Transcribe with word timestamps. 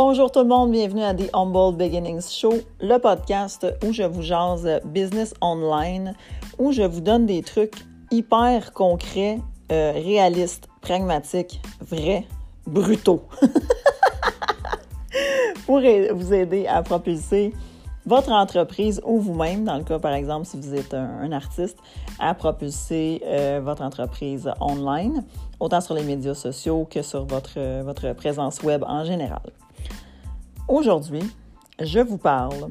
Bonjour 0.00 0.30
tout 0.30 0.38
le 0.38 0.46
monde, 0.46 0.70
bienvenue 0.70 1.02
à 1.02 1.12
The 1.12 1.28
Humble 1.32 1.76
Beginnings 1.76 2.30
Show, 2.30 2.54
le 2.80 2.98
podcast 2.98 3.66
où 3.84 3.92
je 3.92 4.04
vous 4.04 4.22
jase 4.22 4.80
business 4.84 5.34
online, 5.40 6.14
où 6.56 6.70
je 6.70 6.82
vous 6.82 7.00
donne 7.00 7.26
des 7.26 7.42
trucs 7.42 7.74
hyper 8.12 8.72
concrets, 8.74 9.40
euh, 9.72 9.90
réalistes, 9.92 10.68
pragmatiques, 10.82 11.60
vrais, 11.80 12.24
brutaux, 12.64 13.24
pour 15.66 15.80
vous 15.80 16.32
aider 16.32 16.68
à 16.68 16.80
propulser 16.82 17.52
votre 18.06 18.30
entreprise 18.30 19.02
ou 19.04 19.18
vous-même, 19.18 19.64
dans 19.64 19.78
le 19.78 19.82
cas 19.82 19.98
par 19.98 20.12
exemple 20.12 20.46
si 20.46 20.60
vous 20.60 20.76
êtes 20.76 20.94
un, 20.94 21.32
artiste, 21.32 21.78
à 22.20 22.34
propulser 22.34 23.20
euh, 23.24 23.60
votre 23.64 23.82
entreprise 23.82 24.48
online, 24.60 25.24
autant 25.58 25.80
sur 25.80 25.94
les 25.94 26.04
médias 26.04 26.34
sociaux 26.34 26.86
que 26.88 27.02
sur 27.02 27.24
votre, 27.24 27.82
votre 27.82 28.12
présence 28.12 28.62
web 28.62 28.84
en 28.86 29.04
général. 29.04 29.42
Aujourd'hui, 30.68 31.22
je 31.80 31.98
vous 31.98 32.18
parle 32.18 32.68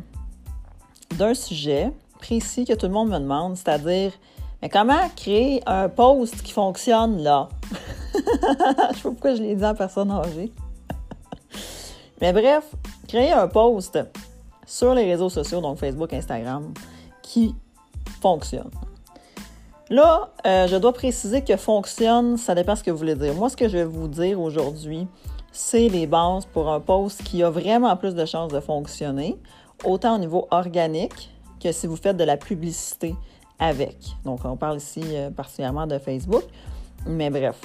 d'un 1.17 1.33
sujet 1.33 1.91
précis 2.19 2.63
que 2.63 2.73
tout 2.73 2.85
le 2.85 2.91
monde 2.91 3.09
me 3.09 3.17
demande, 3.17 3.57
c'est-à-dire 3.57 4.11
mais 4.61 4.69
comment 4.69 5.09
créer 5.15 5.63
un 5.65 5.89
post 5.89 6.43
qui 6.43 6.51
fonctionne 6.51 7.23
là? 7.23 7.49
je 8.13 8.19
sais 8.19 8.27
pas 8.37 8.93
pourquoi 9.01 9.33
je 9.33 9.41
l'ai 9.41 9.55
dit 9.55 9.65
en 9.65 9.73
personne 9.73 10.11
âgée. 10.11 10.51
mais 12.21 12.31
bref, 12.33 12.65
créer 13.07 13.31
un 13.31 13.47
post 13.47 13.97
sur 14.67 14.93
les 14.93 15.05
réseaux 15.05 15.29
sociaux, 15.29 15.59
donc 15.59 15.79
Facebook, 15.79 16.13
Instagram, 16.13 16.71
qui 17.23 17.55
fonctionne. 18.21 18.69
Là, 19.89 20.29
euh, 20.45 20.67
je 20.67 20.75
dois 20.75 20.93
préciser 20.93 21.43
que 21.43 21.57
fonctionne, 21.57 22.37
ça 22.37 22.53
dépend 22.53 22.75
ce 22.75 22.83
que 22.83 22.91
vous 22.91 22.97
voulez 22.97 23.15
dire. 23.15 23.33
Moi, 23.33 23.49
ce 23.49 23.57
que 23.57 23.67
je 23.67 23.77
vais 23.77 23.85
vous 23.85 24.07
dire 24.07 24.39
aujourd'hui, 24.39 25.07
c'est 25.57 25.89
les 25.89 26.05
bases 26.05 26.45
pour 26.45 26.69
un 26.69 26.79
post 26.79 27.23
qui 27.23 27.41
a 27.41 27.49
vraiment 27.49 27.97
plus 27.97 28.13
de 28.13 28.25
chances 28.25 28.53
de 28.53 28.59
fonctionner, 28.59 29.35
autant 29.83 30.15
au 30.15 30.19
niveau 30.19 30.47
organique 30.51 31.31
que 31.59 31.71
si 31.71 31.87
vous 31.87 31.95
faites 31.95 32.15
de 32.15 32.23
la 32.23 32.37
publicité 32.37 33.15
avec. 33.57 33.97
Donc, 34.23 34.41
on 34.45 34.55
parle 34.55 34.77
ici 34.77 35.01
euh, 35.03 35.31
particulièrement 35.31 35.87
de 35.87 35.97
Facebook, 35.97 36.43
mais 37.07 37.31
bref. 37.31 37.59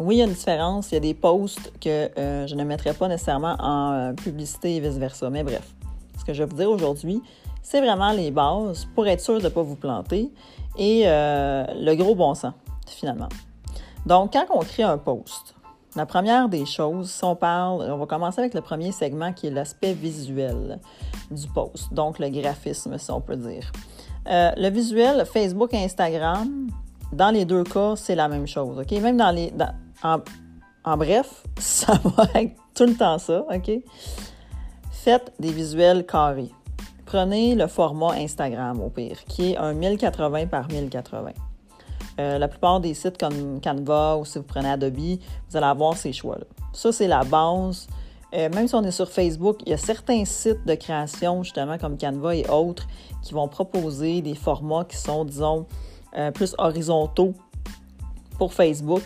Oui, 0.00 0.16
il 0.16 0.18
y 0.18 0.22
a 0.22 0.24
une 0.24 0.32
différence. 0.32 0.90
Il 0.90 0.94
y 0.94 0.96
a 0.96 1.00
des 1.00 1.14
posts 1.14 1.72
que 1.80 2.10
euh, 2.18 2.48
je 2.48 2.56
ne 2.56 2.64
mettrai 2.64 2.92
pas 2.92 3.06
nécessairement 3.06 3.54
en 3.60 3.92
euh, 3.92 4.12
publicité 4.12 4.74
et 4.74 4.80
vice-versa. 4.80 5.30
Mais 5.30 5.44
bref, 5.44 5.72
ce 6.18 6.24
que 6.24 6.34
je 6.34 6.42
vais 6.42 6.48
vous 6.50 6.56
dire 6.56 6.70
aujourd'hui, 6.70 7.22
c'est 7.62 7.80
vraiment 7.80 8.10
les 8.10 8.32
bases 8.32 8.88
pour 8.96 9.06
être 9.06 9.20
sûr 9.20 9.38
de 9.38 9.44
ne 9.44 9.48
pas 9.48 9.62
vous 9.62 9.76
planter 9.76 10.28
et 10.76 11.04
le 11.04 11.94
gros 11.94 12.16
bon 12.16 12.34
sens, 12.34 12.54
finalement. 12.86 13.28
Donc, 14.06 14.32
quand 14.32 14.46
on 14.50 14.60
crée 14.60 14.82
un 14.82 14.98
post, 14.98 15.54
la 15.96 16.06
première 16.06 16.48
des 16.48 16.66
choses, 16.66 17.10
si 17.10 17.24
on 17.24 17.34
parle, 17.34 17.82
on 17.90 17.96
va 17.96 18.06
commencer 18.06 18.40
avec 18.40 18.54
le 18.54 18.60
premier 18.60 18.92
segment 18.92 19.32
qui 19.32 19.48
est 19.48 19.50
l'aspect 19.50 19.92
visuel 19.92 20.78
du 21.30 21.48
post, 21.48 21.92
donc 21.92 22.18
le 22.18 22.28
graphisme, 22.28 22.96
si 22.96 23.10
on 23.10 23.20
peut 23.20 23.36
dire. 23.36 23.72
Euh, 24.28 24.52
le 24.56 24.68
visuel, 24.68 25.24
Facebook 25.24 25.74
et 25.74 25.82
Instagram, 25.82 26.68
dans 27.12 27.30
les 27.30 27.44
deux 27.44 27.64
cas, 27.64 27.96
c'est 27.96 28.14
la 28.14 28.28
même 28.28 28.46
chose, 28.46 28.78
OK? 28.78 28.92
Même 29.00 29.16
dans 29.16 29.30
les. 29.30 29.52
en, 30.02 30.96
bref, 30.96 31.44
ça 31.58 31.94
va 32.04 32.24
être 32.40 32.54
tout 32.74 32.86
le 32.86 32.94
temps 32.94 33.18
ça, 33.18 33.44
OK? 33.52 33.70
Faites 34.92 35.32
des 35.40 35.50
visuels 35.50 36.06
carrés. 36.06 36.52
Prenez 37.06 37.56
le 37.56 37.66
format 37.66 38.12
Instagram 38.12 38.80
au 38.80 38.90
pire, 38.90 39.24
qui 39.24 39.52
est 39.52 39.56
un 39.56 39.72
1080 39.72 40.46
par 40.46 40.68
1080. 40.68 41.32
Euh, 42.20 42.38
la 42.38 42.48
plupart 42.48 42.80
des 42.80 42.92
sites 42.92 43.18
comme 43.18 43.60
Canva 43.62 44.16
ou 44.18 44.24
si 44.24 44.38
vous 44.38 44.44
prenez 44.44 44.68
Adobe, 44.68 45.18
vous 45.48 45.56
allez 45.56 45.66
avoir 45.66 45.96
ces 45.96 46.12
choix-là. 46.12 46.44
Ça, 46.72 46.92
c'est 46.92 47.08
la 47.08 47.24
base. 47.24 47.88
Euh, 48.34 48.48
même 48.54 48.68
si 48.68 48.74
on 48.74 48.82
est 48.84 48.90
sur 48.90 49.08
Facebook, 49.08 49.60
il 49.64 49.70
y 49.70 49.72
a 49.72 49.78
certains 49.78 50.24
sites 50.24 50.64
de 50.66 50.74
création, 50.74 51.42
justement, 51.42 51.78
comme 51.78 51.96
Canva 51.96 52.36
et 52.36 52.46
autres, 52.48 52.86
qui 53.22 53.32
vont 53.32 53.48
proposer 53.48 54.20
des 54.20 54.34
formats 54.34 54.84
qui 54.84 54.96
sont, 54.96 55.24
disons, 55.24 55.66
euh, 56.16 56.30
plus 56.30 56.54
horizontaux 56.58 57.32
pour 58.38 58.52
Facebook. 58.52 59.02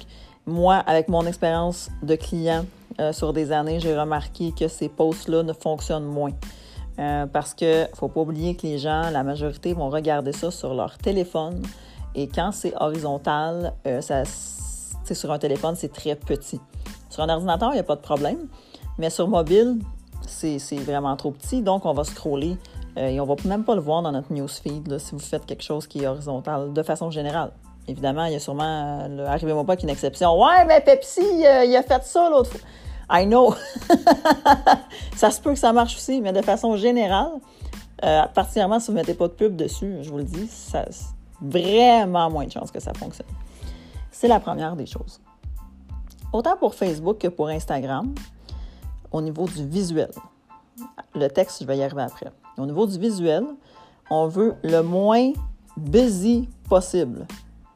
Moi, 0.47 0.75
avec 0.75 1.09
mon 1.09 1.25
expérience 1.27 1.91
de 2.03 2.17
client 2.17 2.67
sur 3.13 3.33
des 3.33 3.51
années, 3.51 3.81
j'ai 3.81 3.99
remarqué 3.99 4.53
que 4.53 4.69
ces 4.69 4.89
posts-là 4.89 5.43
ne 5.43 5.53
fonctionnent 5.53 6.05
moins. 6.05 6.31
parce 7.33 7.55
qu'il 7.55 7.67
ne 7.67 7.97
faut 7.97 8.07
pas 8.07 8.21
oublier 8.21 8.55
que 8.55 8.69
les 8.69 8.79
gens, 8.79 9.11
la 9.11 9.25
majorité, 9.25 9.73
vont 9.73 9.89
regarder 9.89 10.33
ça 10.33 10.53
sur 10.53 10.75
leur 10.75 10.97
téléphone, 10.99 11.61
et 12.15 12.29
quand 12.29 12.53
c'est 12.53 12.75
horizontal, 12.81 13.75
euh, 13.87 14.01
sur 15.13 15.33
un 15.33 15.39
téléphone, 15.39 15.75
c'est 15.77 15.93
très 15.93 16.15
petit. 16.15 16.61
Sur 17.11 17.25
un 17.25 17.29
ordinateur, 17.29 17.71
il 17.71 17.75
n'y 17.75 17.81
a 17.81 17.85
pas 17.85 17.97
de 17.97 18.01
problème. 18.01 18.47
Mais 18.99 19.11
sur 19.11 19.27
mobile, 19.29 19.79
c'est 20.27 20.59
vraiment 20.77 21.17
trop 21.17 21.33
petit. 21.33 21.63
Donc, 21.63 21.85
on 21.85 21.93
va 21.93 22.05
scroller 22.05 22.57
euh, 22.97 23.09
et 23.09 23.21
on 23.21 23.27
ne 23.27 23.35
va 23.35 23.49
même 23.49 23.65
pas 23.65 23.75
le 23.75 23.81
voir 23.81 24.03
dans 24.03 24.13
notre 24.13 24.33
newsfeed 24.33 24.99
si 24.99 25.13
vous 25.13 25.19
faites 25.19 25.45
quelque 25.45 25.65
chose 25.65 25.87
qui 25.87 26.05
est 26.05 26.07
horizontal 26.07 26.73
de 26.73 26.83
façon 26.83 27.11
générale. 27.11 27.51
Évidemment, 27.89 28.25
il 28.25 28.33
y 28.33 28.37
a 28.37 28.41
sûrement, 28.41 29.07
euh, 29.11 29.27
arrivez-moi 29.27 29.65
pas 29.65 29.77
qu'une 29.77 29.91
exception. 29.91 30.41
Ouais, 30.41 30.65
mais 30.67 30.81
Pepsi, 30.81 31.21
il 31.21 31.77
a 31.77 31.83
fait 31.83 32.03
ça 32.05 32.31
l'autre 32.31 32.51
fois. 32.51 32.61
I 33.11 33.27
know. 33.27 33.55
ça 35.17 35.31
se 35.31 35.41
peut 35.41 35.53
que 35.53 35.59
ça 35.59 35.73
marche 35.73 35.97
aussi, 35.97 36.23
mais 36.23 36.33
de 36.33 36.41
façon 36.41 36.77
générale, 36.77 37.33
particulièrement 38.01 38.81
si 38.81 38.87
vous 38.87 38.93
ne 38.93 38.99
mettez 39.01 39.13
pas 39.13 39.29
de 39.29 39.33
pub 39.33 39.57
dessus, 39.57 39.99
je 40.01 40.09
vous 40.09 40.17
le 40.19 40.25
dis, 40.25 40.47
ça, 40.47 40.87
vraiment 41.41 42.31
moins 42.31 42.47
de 42.47 42.53
chances 42.53 42.71
que 42.71 42.81
ça 42.81 42.93
fonctionne. 42.95 43.29
C'est 44.11 44.29
la 44.29 44.41
première 44.41 44.77
des 44.77 44.87
choses. 44.87 45.21
Autant 46.33 46.57
pour 46.57 46.75
Facebook 46.75 47.19
que 47.19 47.29
pour 47.29 47.49
Instagram, 47.49 48.15
au 49.13 49.21
niveau 49.21 49.47
du 49.47 49.67
visuel. 49.67 50.11
Le 51.15 51.29
texte, 51.29 51.63
je 51.63 51.67
vais 51.67 51.79
y 51.79 51.83
arriver 51.83 52.03
après. 52.03 52.33
Au 52.59 52.67
niveau 52.67 52.87
du 52.87 52.99
visuel, 52.99 53.45
on 54.11 54.27
veut 54.27 54.55
le 54.63 54.83
moins 54.83 55.33
busy 55.77 56.49
possible. 56.69 57.27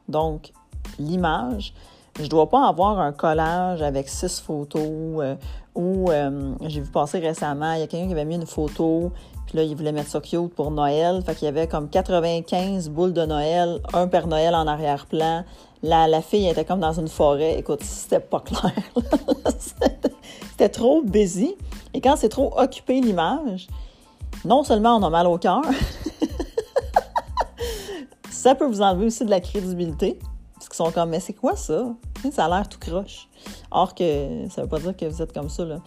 Donc, 0.07 0.51
l'image, 0.99 1.73
je 2.17 2.23
ne 2.23 2.27
dois 2.27 2.49
pas 2.49 2.67
avoir 2.67 2.99
un 2.99 3.13
collage 3.13 3.81
avec 3.81 4.09
six 4.09 4.41
photos 4.41 4.81
euh, 4.83 5.35
ou 5.75 6.11
euh, 6.11 6.53
j'ai 6.65 6.81
vu 6.81 6.89
passer 6.89 7.19
récemment, 7.19 7.73
il 7.73 7.79
y 7.79 7.83
a 7.83 7.87
quelqu'un 7.87 8.07
qui 8.07 8.11
avait 8.11 8.25
mis 8.25 8.35
une 8.35 8.45
photo 8.45 9.13
puis 9.49 9.57
là, 9.57 9.63
il 9.63 9.75
voulait 9.75 9.91
mettre 9.91 10.11
ça 10.11 10.21
cute 10.21 10.53
pour 10.53 10.69
Noël. 10.69 11.23
Fait 11.25 11.33
qu'il 11.33 11.45
y 11.45 11.47
avait 11.47 11.67
comme 11.67 11.89
95 11.89 12.89
boules 12.89 13.13
de 13.13 13.25
Noël, 13.25 13.81
un 13.93 14.07
Père 14.07 14.27
Noël 14.27 14.53
en 14.53 14.67
arrière-plan. 14.67 15.43
La, 15.81 16.07
la 16.07 16.21
fille 16.21 16.47
était 16.47 16.65
comme 16.65 16.79
dans 16.79 16.93
une 16.93 17.07
forêt. 17.07 17.57
Écoute, 17.57 17.81
c'était 17.81 18.19
pas 18.19 18.41
clair. 18.41 18.71
c'était 20.51 20.69
trop 20.69 21.01
busy. 21.01 21.55
Et 21.95 22.01
quand 22.01 22.15
c'est 22.15 22.29
trop 22.29 22.53
occupé 22.59 23.01
l'image, 23.01 23.65
non 24.45 24.63
seulement 24.63 24.97
on 24.97 25.01
a 25.01 25.09
mal 25.09 25.25
au 25.25 25.39
cœur, 25.39 25.63
ça 28.29 28.53
peut 28.53 28.67
vous 28.67 28.83
enlever 28.83 29.07
aussi 29.07 29.25
de 29.25 29.31
la 29.31 29.39
crédibilité. 29.39 30.19
Parce 30.53 30.69
qu'ils 30.69 30.75
sont 30.75 30.91
comme, 30.91 31.09
mais 31.09 31.21
c'est 31.21 31.33
quoi 31.33 31.55
ça? 31.55 31.87
Ça 32.31 32.45
a 32.45 32.49
l'air 32.49 32.69
tout 32.69 32.77
croche. 32.77 33.27
Or 33.71 33.95
que 33.95 34.47
ça 34.51 34.61
veut 34.61 34.67
pas 34.67 34.77
dire 34.77 34.95
que 34.95 35.05
vous 35.05 35.23
êtes 35.23 35.33
comme 35.33 35.49
ça. 35.49 35.65
Là. 35.65 35.79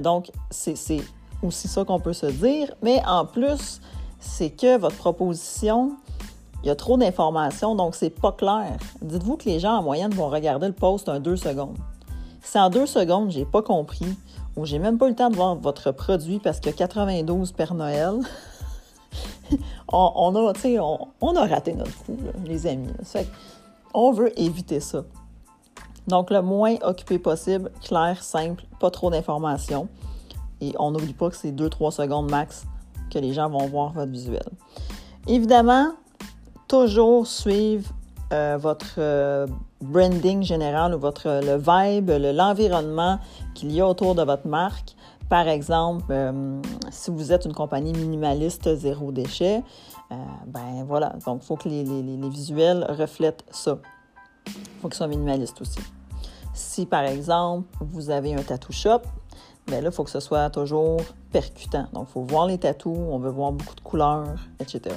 donc, 0.00 0.30
c'est 0.50 0.76
aussi 1.42 1.68
ça 1.68 1.84
qu'on 1.84 2.00
peut 2.00 2.12
se 2.12 2.26
dire. 2.26 2.72
Mais 2.82 3.02
en 3.06 3.24
plus, 3.24 3.80
c'est 4.18 4.50
que 4.50 4.78
votre 4.78 4.96
proposition, 4.96 5.92
il 6.62 6.68
y 6.68 6.70
a 6.70 6.76
trop 6.76 6.96
d'informations, 6.96 7.74
donc 7.74 7.94
c'est 7.94 8.10
pas 8.10 8.32
clair. 8.32 8.76
Dites-vous 9.02 9.36
que 9.36 9.44
les 9.44 9.58
gens 9.58 9.78
en 9.78 9.82
moyenne 9.82 10.12
vont 10.12 10.28
regarder 10.28 10.66
le 10.66 10.72
post 10.72 11.08
en 11.08 11.18
deux 11.18 11.36
secondes. 11.36 11.78
Si 12.42 12.58
en 12.58 12.70
deux 12.70 12.86
secondes, 12.86 13.30
j'ai 13.30 13.44
pas 13.44 13.62
compris 13.62 14.16
ou 14.56 14.66
j'ai 14.66 14.78
même 14.78 14.98
pas 14.98 15.06
eu 15.06 15.10
le 15.10 15.14
temps 15.14 15.30
de 15.30 15.36
voir 15.36 15.54
votre 15.56 15.92
produit 15.92 16.38
parce 16.38 16.60
a 16.66 16.72
92 16.72 17.52
Père 17.52 17.74
Noël, 17.74 18.14
on, 19.88 20.34
a, 20.34 20.52
on, 21.20 21.36
a 21.36 21.46
raté 21.46 21.74
notre 21.74 21.96
coup, 22.04 22.16
les 22.44 22.66
amis. 22.66 22.92
on 23.94 24.12
veut 24.12 24.38
éviter 24.40 24.80
ça. 24.80 25.04
Donc, 26.06 26.30
le 26.30 26.42
moins 26.42 26.76
occupé 26.82 27.18
possible, 27.18 27.70
clair, 27.82 28.22
simple, 28.22 28.64
pas 28.80 28.90
trop 28.90 29.10
d'informations. 29.10 29.88
Et 30.60 30.74
on 30.78 30.90
n'oublie 30.90 31.14
pas 31.14 31.30
que 31.30 31.36
c'est 31.36 31.52
2-3 31.52 31.90
secondes 31.92 32.30
max 32.30 32.66
que 33.10 33.18
les 33.18 33.32
gens 33.32 33.48
vont 33.48 33.66
voir 33.66 33.92
votre 33.92 34.10
visuel. 34.10 34.44
Évidemment, 35.26 35.92
toujours 36.68 37.26
suivre 37.26 37.90
euh, 38.32 38.56
votre 38.60 38.94
euh, 38.98 39.46
branding 39.80 40.42
général 40.44 40.94
ou 40.94 41.00
votre, 41.00 41.40
le 41.42 41.56
vibe, 41.56 42.10
l'environnement 42.10 43.18
qu'il 43.54 43.72
y 43.72 43.80
a 43.80 43.88
autour 43.88 44.14
de 44.14 44.22
votre 44.22 44.46
marque. 44.46 44.94
Par 45.28 45.48
exemple, 45.48 46.06
euh, 46.10 46.62
si 46.90 47.10
vous 47.10 47.32
êtes 47.32 47.44
une 47.44 47.54
compagnie 47.54 47.92
minimaliste 47.92 48.76
zéro 48.76 49.10
déchet, 49.10 49.62
ben 50.46 50.84
voilà, 50.88 51.12
donc 51.24 51.40
il 51.42 51.46
faut 51.46 51.54
que 51.54 51.68
les, 51.68 51.84
les, 51.84 52.28
visuels 52.28 52.84
reflètent 52.88 53.44
ça. 53.52 53.78
Il 54.48 54.52
faut 54.80 54.88
qu'ils 54.88 54.96
soient 54.96 55.06
minimalistes 55.06 55.60
aussi. 55.60 55.78
Si 56.52 56.84
par 56.84 57.04
exemple, 57.04 57.68
vous 57.80 58.10
avez 58.10 58.34
un 58.34 58.42
tattoo 58.42 58.72
shop, 58.72 59.02
mais 59.70 59.80
là, 59.80 59.88
il 59.90 59.94
faut 59.94 60.04
que 60.04 60.10
ce 60.10 60.20
soit 60.20 60.50
toujours 60.50 61.00
percutant. 61.30 61.86
Donc, 61.92 62.08
il 62.08 62.12
faut 62.12 62.22
voir 62.22 62.46
les 62.46 62.58
tatous, 62.58 62.96
on 62.96 63.18
veut 63.18 63.30
voir 63.30 63.52
beaucoup 63.52 63.74
de 63.74 63.80
couleurs, 63.80 64.36
etc. 64.58 64.96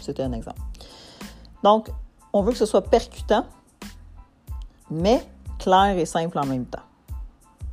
C'était 0.00 0.22
un 0.22 0.32
exemple. 0.32 0.60
Donc, 1.64 1.90
on 2.32 2.42
veut 2.42 2.52
que 2.52 2.58
ce 2.58 2.66
soit 2.66 2.82
percutant, 2.82 3.44
mais 4.90 5.26
clair 5.58 5.96
et 5.98 6.06
simple 6.06 6.38
en 6.38 6.46
même 6.46 6.66
temps. 6.66 6.82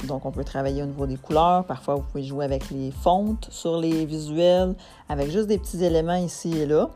Donc, 0.05 0.25
on 0.25 0.31
peut 0.31 0.43
travailler 0.43 0.83
au 0.83 0.85
niveau 0.85 1.05
des 1.05 1.17
couleurs. 1.17 1.65
Parfois, 1.65 1.95
vous 1.95 2.03
pouvez 2.03 2.23
jouer 2.23 2.45
avec 2.45 2.69
les 2.69 2.91
fontes 2.91 3.47
sur 3.51 3.77
les 3.77 4.05
visuels, 4.05 4.75
avec 5.09 5.31
juste 5.31 5.47
des 5.47 5.57
petits 5.57 5.83
éléments 5.83 6.15
ici 6.15 6.57
et 6.57 6.65
là. 6.65 6.89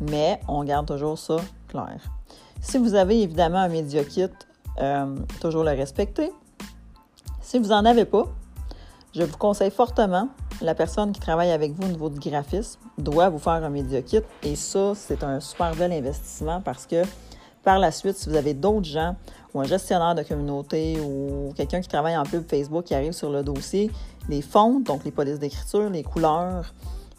Mais 0.00 0.40
on 0.48 0.64
garde 0.64 0.86
toujours 0.86 1.18
ça 1.18 1.36
clair. 1.68 2.00
Si 2.60 2.78
vous 2.78 2.94
avez 2.94 3.22
évidemment 3.22 3.58
un 3.58 3.68
Media 3.68 4.04
Kit, 4.04 4.28
euh, 4.80 5.16
toujours 5.40 5.64
le 5.64 5.70
respecter. 5.70 6.32
Si 7.52 7.58
vous 7.58 7.68
n'en 7.68 7.84
avez 7.84 8.06
pas, 8.06 8.24
je 9.14 9.24
vous 9.24 9.36
conseille 9.36 9.70
fortement, 9.70 10.28
la 10.62 10.74
personne 10.74 11.12
qui 11.12 11.20
travaille 11.20 11.50
avec 11.50 11.72
vous 11.72 11.82
au 11.82 11.90
niveau 11.90 12.08
du 12.08 12.18
graphisme 12.18 12.80
doit 12.96 13.28
vous 13.28 13.38
faire 13.38 13.62
un 13.62 13.68
Media 13.68 14.00
Kit. 14.00 14.22
Et 14.42 14.56
ça, 14.56 14.94
c'est 14.94 15.22
un 15.22 15.38
super 15.38 15.76
bel 15.76 15.92
investissement 15.92 16.62
parce 16.62 16.86
que 16.86 17.02
par 17.62 17.78
la 17.78 17.90
suite, 17.90 18.16
si 18.16 18.30
vous 18.30 18.36
avez 18.36 18.54
d'autres 18.54 18.86
gens 18.86 19.16
ou 19.52 19.60
un 19.60 19.64
gestionnaire 19.64 20.14
de 20.14 20.22
communauté 20.22 20.98
ou 20.98 21.52
quelqu'un 21.54 21.82
qui 21.82 21.88
travaille 21.88 22.16
en 22.16 22.22
pub 22.22 22.48
Facebook 22.48 22.84
qui 22.84 22.94
arrive 22.94 23.12
sur 23.12 23.28
le 23.28 23.42
dossier, 23.42 23.90
les 24.30 24.40
fonds, 24.40 24.80
donc 24.80 25.04
les 25.04 25.10
polices 25.10 25.38
d'écriture, 25.38 25.90
les 25.90 26.04
couleurs 26.04 26.72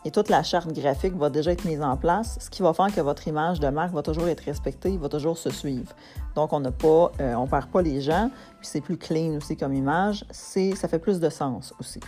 et 0.05 0.11
toute 0.11 0.29
la 0.29 0.43
charte 0.43 0.71
graphique 0.73 1.15
va 1.15 1.29
déjà 1.29 1.51
être 1.51 1.65
mise 1.65 1.81
en 1.81 1.95
place, 1.95 2.37
ce 2.41 2.49
qui 2.49 2.61
va 2.61 2.73
faire 2.73 2.93
que 2.93 3.01
votre 3.01 3.27
image 3.27 3.59
de 3.59 3.69
marque 3.69 3.93
va 3.93 4.01
toujours 4.01 4.27
être 4.27 4.41
respectée, 4.41 4.97
va 4.97 5.09
toujours 5.09 5.37
se 5.37 5.49
suivre. 5.49 5.93
Donc, 6.35 6.51
on 6.51 6.61
pas, 6.61 7.11
euh, 7.21 7.45
perd 7.45 7.67
pas 7.67 7.81
les 7.81 8.01
gens, 8.01 8.29
puis 8.59 8.67
c'est 8.67 8.81
plus 8.81 8.97
clean 8.97 9.37
aussi 9.37 9.55
comme 9.55 9.73
image, 9.73 10.25
ça 10.31 10.87
fait 10.87 10.99
plus 10.99 11.19
de 11.19 11.29
sens 11.29 11.73
aussi. 11.79 11.99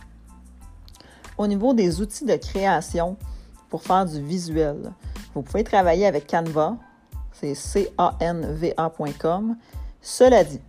Au 1.37 1.47
niveau 1.47 1.73
des 1.73 2.01
outils 2.01 2.25
de 2.25 2.35
création 2.35 3.17
pour 3.69 3.81
faire 3.81 4.05
du 4.05 4.21
visuel, 4.21 4.93
vous 5.33 5.41
pouvez 5.41 5.63
travailler 5.63 6.05
avec 6.05 6.27
Canva, 6.27 6.77
c'est 7.33 7.55
C-A-N-V-A.com. 7.55 9.57
Cela 10.01 10.43
dit, 10.43 10.61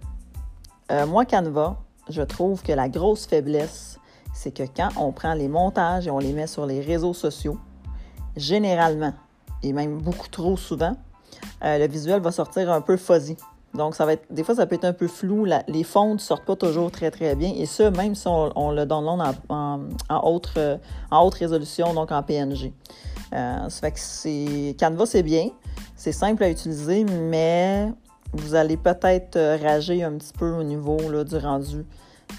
euh, 0.90 1.06
moi, 1.06 1.25
Canva, 1.25 1.78
je 2.08 2.23
trouve 2.23 2.62
que 2.62 2.73
la 2.73 2.88
grosse 2.88 3.26
faiblesse, 3.26 3.99
c'est 4.37 4.53
que 4.53 4.65
quand 4.65 4.91
on 4.99 5.12
prend 5.12 5.33
les 5.33 5.49
montages 5.49 6.06
et 6.06 6.11
on 6.11 6.19
les 6.19 6.35
met 6.35 6.47
sur 6.47 6.67
les 6.67 6.81
réseaux 6.81 7.15
sociaux, 7.15 7.59
généralement, 8.37 9.15
et 9.62 9.73
même 9.73 9.99
beaucoup 9.99 10.29
trop 10.29 10.59
souvent, 10.59 10.94
euh, 11.65 11.79
le 11.79 11.88
visuel 11.88 12.21
va 12.21 12.31
sortir 12.31 12.71
un 12.71 12.83
peu 12.83 12.99
fuzzy. 12.99 13.37
Donc, 13.73 13.94
ça 13.94 14.05
va 14.05 14.12
être, 14.12 14.27
des 14.31 14.44
fois, 14.44 14.55
ça 14.55 14.67
peut 14.67 14.75
être 14.75 14.85
un 14.85 14.93
peu 14.93 15.09
flou. 15.09 15.47
les 15.69 15.85
fonds 15.85 16.15
ne 16.15 16.19
sortent 16.19 16.44
pas 16.44 16.56
toujours 16.56 16.91
très, 16.91 17.11
très 17.11 17.35
bien. 17.35 17.53
Et 17.56 17.67
ça, 17.67 17.91
même 17.91 18.15
si 18.15 18.27
on, 18.29 18.71
le 18.71 18.85
donne 18.85 19.09
en, 19.49 19.81
haute, 20.23 20.50
euh, 20.56 20.79
résolution, 21.11 21.93
donc 21.93 22.12
en 22.12 22.23
PNG. 22.23 22.73
ça 23.33 23.69
fait 23.69 23.93
que. 23.93 24.73
Canva, 24.79 25.06
c'est 25.06 25.23
bien. 25.23 25.49
C'est 25.94 26.12
simple 26.12 26.44
à 26.44 26.50
utiliser, 26.50 27.05
mais 27.05 27.91
vous 28.33 28.55
allez 28.55 28.77
peut-être 28.77 29.37
euh, 29.37 29.56
rager 29.61 30.03
un 30.03 30.12
petit 30.12 30.33
peu 30.38 30.50
au 30.50 30.62
niveau 30.62 30.99
du 31.25 31.37
rendu 31.37 31.85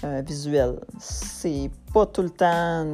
euh, 0.04 0.22
visuel. 0.24 0.80
C'est 0.98 1.70
pas 1.92 2.06
tout 2.06 2.22
le 2.22 2.30
temps 2.30 2.86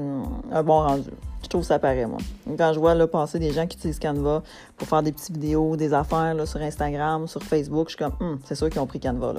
un 0.53 0.63
bon 0.63 0.81
rendu. 0.81 1.11
Je 1.45 1.49
trouve 1.51 1.61
que 1.61 1.67
ça 1.67 1.79
paraît, 1.79 2.07
moi. 2.07 2.19
Quand 2.57 2.73
je 2.73 2.79
vois 2.79 2.95
là, 2.95 3.07
passer 3.07 3.39
des 3.39 3.53
gens 3.53 3.67
qui 3.67 3.77
utilisent 3.77 3.99
Canva 3.99 4.43
pour 4.79 4.89
faire 4.89 5.03
des 5.03 5.13
petites 5.13 5.33
vidéos, 5.33 5.77
des 5.77 5.93
affaires 5.93 6.35
sur 6.49 6.61
Instagram, 6.61 7.29
sur 7.29 7.43
Facebook, 7.43 7.89
je 7.89 7.97
suis 7.97 7.99
comme, 7.99 8.15
hum, 8.19 8.39
c'est 8.45 8.55
sûr 8.55 8.71
qu'ils 8.71 8.81
ont 8.81 8.87
pris 8.87 8.99
Canva. 8.99 9.35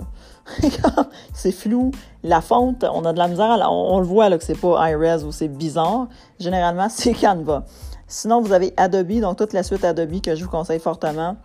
c'est 1.33 1.51
flou. 1.51 1.89
La 2.21 2.41
fonte, 2.41 2.83
on 2.83 3.03
a 3.05 3.13
de 3.13 3.17
la 3.17 3.27
misère. 3.27 3.57
On, 3.71 3.99
le 3.99 4.05
voit 4.05 4.29
là, 4.29 4.37
que 4.37 4.43
c'est 4.43 4.53
pas 4.53 4.91
iRes 4.91 5.25
ou 5.25 5.31
c'est 5.31 5.47
bizarre. 5.47 6.07
Généralement, 6.39 6.89
c'est 6.91 7.13
Canva. 7.13 7.65
Sinon, 8.07 8.39
vous 8.41 8.53
avez 8.53 8.71
Adobe, 8.77 9.19
donc 9.19 9.37
toute 9.37 9.53
la 9.53 9.63
suite 9.63 9.83
Adobe 9.83 10.21
que 10.21 10.35
je 10.35 10.43
vous 10.43 10.49
conseille 10.51 10.79
fortement. 10.79 11.35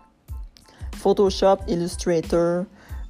Photoshop, 0.95 1.57
Illustrator, 1.67 2.65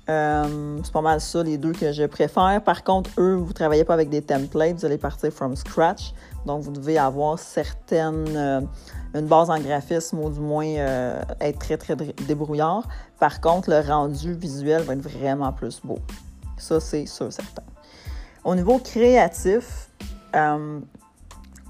euh, 0.09 0.79
c'est 0.83 0.91
pas 0.91 1.01
mal 1.01 1.21
ça, 1.21 1.43
les 1.43 1.57
deux 1.57 1.73
que 1.73 1.91
je 1.91 2.03
préfère. 2.05 2.61
Par 2.63 2.83
contre, 2.83 3.09
eux, 3.17 3.35
vous 3.35 3.47
ne 3.47 3.53
travaillez 3.53 3.83
pas 3.83 3.93
avec 3.93 4.09
des 4.09 4.21
templates, 4.21 4.77
vous 4.77 4.85
allez 4.85 4.97
partir 4.97 5.31
from 5.31 5.55
scratch. 5.55 6.13
Donc, 6.45 6.63
vous 6.63 6.71
devez 6.71 6.97
avoir 6.97 7.37
certaines, 7.37 8.35
euh, 8.35 8.61
une 9.13 9.27
base 9.27 9.49
en 9.49 9.59
graphisme 9.59 10.19
ou 10.19 10.29
du 10.29 10.39
moins 10.39 10.65
euh, 10.65 11.21
être 11.39 11.59
très, 11.59 11.77
très 11.77 11.95
débrouillard. 11.95 12.87
Par 13.19 13.39
contre, 13.41 13.69
le 13.69 13.79
rendu 13.79 14.33
visuel 14.33 14.81
va 14.83 14.93
être 14.93 15.01
vraiment 15.01 15.53
plus 15.53 15.79
beau. 15.83 15.99
Ça, 16.57 16.79
c'est 16.79 17.05
sûr, 17.05 17.31
certain. 17.31 17.63
Au 18.43 18.55
niveau 18.55 18.79
créatif, 18.79 19.89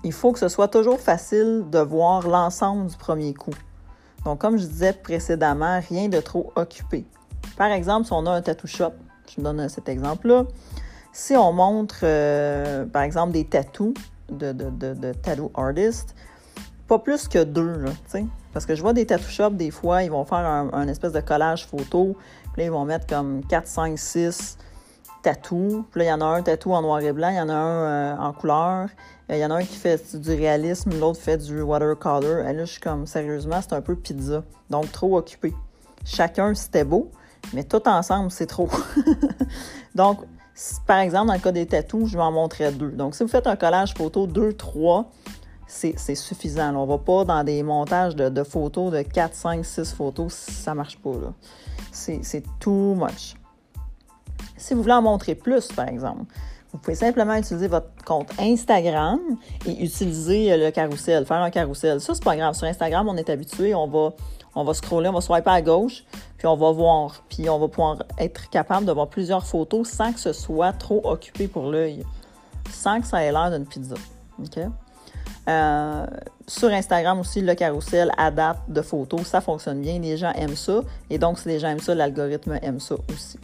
il 0.03 0.13
faut 0.13 0.31
que 0.31 0.39
ce 0.39 0.47
soit 0.47 0.69
toujours 0.69 0.99
facile 0.99 1.65
de 1.69 1.79
voir 1.79 2.25
l'ensemble 2.27 2.89
du 2.89 2.95
premier 2.95 3.33
coup. 3.33 3.53
Donc, 4.23 4.39
comme 4.39 4.57
je 4.57 4.65
disais 4.65 4.93
précédemment, 4.93 5.81
rien 5.89 6.07
de 6.07 6.21
trop 6.21 6.53
occupé. 6.55 7.05
Par 7.61 7.71
exemple, 7.71 8.07
si 8.07 8.13
on 8.13 8.25
a 8.25 8.31
un 8.31 8.41
tattoo 8.41 8.65
shop, 8.65 8.93
je 9.29 9.35
vous 9.35 9.43
donne 9.43 9.69
cet 9.69 9.87
exemple-là, 9.87 10.45
si 11.13 11.35
on 11.35 11.53
montre, 11.53 11.99
euh, 12.01 12.87
par 12.87 13.03
exemple, 13.03 13.33
des 13.33 13.45
tattoos 13.45 13.93
de, 14.31 14.51
de, 14.51 15.13
tattoo 15.13 15.51
artists, 15.53 16.15
pas 16.87 16.97
plus 16.97 17.27
que 17.27 17.43
deux, 17.43 17.77
là, 17.77 17.91
Parce 18.51 18.65
que 18.65 18.73
je 18.73 18.81
vois 18.81 18.93
des 18.93 19.05
tattoo 19.05 19.29
shops, 19.29 19.51
des 19.51 19.69
fois, 19.69 20.01
ils 20.01 20.09
vont 20.09 20.25
faire 20.25 20.39
un, 20.39 20.87
espèce 20.87 21.11
de 21.11 21.19
collage 21.19 21.67
photo, 21.67 22.17
puis 22.53 22.63
là, 22.63 22.63
ils 22.63 22.71
vont 22.71 22.83
mettre 22.83 23.05
comme 23.05 23.45
4, 23.47 23.67
5, 23.67 23.99
6 23.99 24.57
tatous. 25.21 25.83
Puis 25.91 25.99
là, 25.99 26.05
il 26.05 26.07
y 26.07 26.13
en 26.13 26.21
a 26.21 26.25
un 26.25 26.41
tatou 26.41 26.73
en 26.73 26.81
noir 26.81 26.99
et 27.01 27.11
blanc, 27.11 27.29
il 27.29 27.35
y 27.35 27.41
en 27.41 27.49
a 27.49 27.53
un 27.53 28.15
euh, 28.15 28.17
en 28.17 28.33
couleur, 28.33 28.87
il 29.29 29.37
y 29.37 29.45
en 29.45 29.51
a 29.51 29.57
un 29.57 29.63
qui 29.63 29.77
fait 29.77 30.15
du 30.15 30.31
réalisme, 30.31 30.99
l'autre 30.99 31.21
fait 31.21 31.37
du 31.37 31.61
watercolor. 31.61 32.39
Et 32.39 32.53
là, 32.53 32.65
je 32.65 32.71
suis 32.71 32.81
comme, 32.81 33.05
sérieusement, 33.05 33.61
c'est 33.61 33.73
un 33.73 33.81
peu 33.81 33.95
pizza. 33.95 34.41
Donc, 34.71 34.91
trop 34.91 35.15
occupé. 35.15 35.53
Chacun, 36.03 36.55
c'était 36.55 36.83
beau, 36.83 37.11
mais 37.53 37.63
tout 37.63 37.87
ensemble, 37.87 38.31
c'est 38.31 38.45
trop. 38.45 38.69
Donc, 39.95 40.19
par 40.85 40.99
exemple, 40.99 41.27
dans 41.27 41.33
le 41.33 41.39
cas 41.39 41.51
des 41.51 41.65
tatous, 41.65 42.09
je 42.09 42.17
vais 42.17 42.23
en 42.23 42.31
montrer 42.31 42.71
deux. 42.71 42.91
Donc, 42.91 43.15
si 43.15 43.23
vous 43.23 43.29
faites 43.29 43.47
un 43.47 43.55
collage 43.55 43.93
photo 43.93 44.27
2, 44.27 44.53
3, 44.53 45.09
c'est 45.67 46.15
suffisant. 46.15 46.75
On 46.75 46.85
ne 46.85 46.91
va 46.91 46.97
pas 46.97 47.25
dans 47.25 47.43
des 47.43 47.63
montages 47.63 48.15
de, 48.15 48.43
photos 48.43 48.91
de 48.91 49.01
4, 49.01 49.33
5, 49.33 49.65
6 49.65 49.93
photos. 49.93 50.33
Ça 50.33 50.71
ne 50.71 50.77
marche 50.77 50.97
pas. 50.97 51.11
C'est 51.91 52.43
too 52.59 52.95
much. 52.95 53.35
Si 54.57 54.73
vous 54.73 54.81
voulez 54.81 54.93
en 54.93 55.01
montrer 55.01 55.35
plus, 55.35 55.67
par 55.69 55.87
exemple, 55.87 56.25
vous 56.71 56.79
pouvez 56.79 56.95
simplement 56.95 57.35
utiliser 57.35 57.67
votre 57.67 57.89
compte 58.05 58.29
Instagram 58.39 59.19
et 59.65 59.83
utiliser 59.83 60.55
le 60.55 60.71
carrousel, 60.71 61.25
faire 61.25 61.41
un 61.41 61.49
carrousel. 61.49 61.99
Ça, 61.99 62.13
c'est 62.13 62.23
pas 62.23 62.37
grave. 62.37 62.53
Sur 62.53 62.67
Instagram, 62.67 63.09
on 63.09 63.17
est 63.17 63.29
habitué, 63.29 63.75
on 63.75 63.87
va, 63.87 64.13
on 64.55 64.63
va 64.63 64.73
scroller, 64.73 65.09
on 65.09 65.13
va 65.13 65.21
swiper 65.21 65.51
à 65.51 65.61
gauche, 65.61 66.05
puis 66.37 66.47
on 66.47 66.55
va 66.55 66.71
voir. 66.71 67.23
Puis 67.29 67.49
on 67.49 67.59
va 67.59 67.67
pouvoir 67.67 68.03
être 68.17 68.49
capable 68.49 68.85
de 68.85 68.93
voir 68.93 69.07
plusieurs 69.07 69.45
photos 69.45 69.89
sans 69.89 70.13
que 70.13 70.19
ce 70.19 70.31
soit 70.31 70.71
trop 70.71 71.01
occupé 71.03 71.49
pour 71.49 71.69
l'œil, 71.69 72.05
sans 72.71 73.01
que 73.01 73.07
ça 73.07 73.21
ait 73.21 73.31
l'air 73.31 73.51
d'une 73.51 73.65
pizza. 73.65 73.95
OK? 74.39 74.59
Euh, 75.49 76.05
sur 76.47 76.69
Instagram 76.69 77.19
aussi, 77.19 77.41
le 77.41 77.55
carrousel 77.55 78.11
adapte 78.17 78.69
de 78.69 78.81
photos, 78.81 79.23
ça 79.23 79.41
fonctionne 79.41 79.81
bien. 79.81 79.99
Les 79.99 80.15
gens 80.15 80.31
aiment 80.33 80.55
ça. 80.55 80.81
Et 81.09 81.17
donc, 81.17 81.39
si 81.39 81.49
les 81.49 81.59
gens 81.59 81.69
aiment 81.69 81.79
ça, 81.79 81.95
l'algorithme 81.95 82.59
aime 82.61 82.79
ça 82.79 82.95
aussi. 83.11 83.39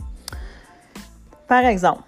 Par 1.48 1.66
exemple, 1.66 2.02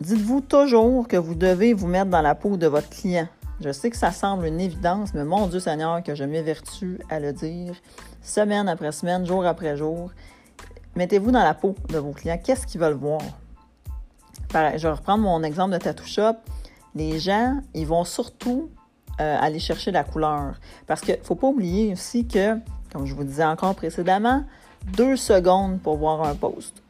dites-vous 0.00 0.40
toujours 0.40 1.08
que 1.08 1.16
vous 1.16 1.34
devez 1.34 1.72
vous 1.72 1.86
mettre 1.86 2.10
dans 2.10 2.22
la 2.22 2.34
peau 2.34 2.56
de 2.56 2.66
votre 2.66 2.88
client. 2.90 3.28
Je 3.60 3.72
sais 3.72 3.90
que 3.90 3.96
ça 3.96 4.10
semble 4.10 4.46
une 4.46 4.60
évidence, 4.60 5.14
mais 5.14 5.24
mon 5.24 5.46
Dieu 5.46 5.60
Seigneur, 5.60 6.02
que 6.02 6.14
je 6.14 6.24
m'évertue 6.24 7.00
à 7.08 7.20
le 7.20 7.32
dire 7.32 7.74
semaine 8.22 8.68
après 8.68 8.92
semaine, 8.92 9.24
jour 9.24 9.46
après 9.46 9.76
jour. 9.76 10.10
Mettez-vous 10.94 11.30
dans 11.30 11.42
la 11.42 11.54
peau 11.54 11.74
de 11.88 11.98
vos 11.98 12.12
clients. 12.12 12.38
Qu'est-ce 12.42 12.66
qu'ils 12.66 12.80
veulent 12.80 12.94
voir? 12.94 13.22
je 14.52 14.88
vais 14.88 14.92
reprendre 14.92 15.22
mon 15.22 15.42
exemple 15.42 15.72
de 15.72 15.78
tattoo 15.78 16.04
shop. 16.04 16.36
Les 16.94 17.18
gens, 17.18 17.60
ils 17.74 17.86
vont 17.86 18.04
surtout 18.04 18.70
euh, 19.20 19.36
aller 19.40 19.58
chercher 19.58 19.90
la 19.90 20.04
couleur. 20.04 20.54
Parce 20.86 21.00
qu'il 21.00 21.18
ne 21.18 21.24
faut 21.24 21.34
pas 21.34 21.48
oublier 21.48 21.92
aussi 21.92 22.26
que, 22.26 22.58
comme 22.92 23.06
je 23.06 23.14
vous 23.14 23.24
disais 23.24 23.44
encore 23.44 23.74
précédemment, 23.74 24.44
deux 24.96 25.16
secondes 25.16 25.80
pour 25.80 25.96
voir 25.96 26.22
un 26.22 26.34
post. 26.34 26.82